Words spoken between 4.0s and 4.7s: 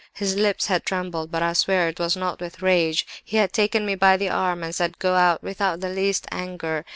the arm,